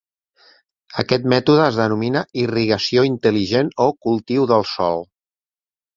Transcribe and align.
Aquest 1.03 1.27
mètode 1.33 1.67
es 1.73 1.77
denomina 1.81 2.23
"irrigació 2.45 3.03
intel·ligent" 3.11 3.73
o 3.89 3.91
"cultiu 4.07 4.49
del 4.53 4.71
sòl". 4.75 5.07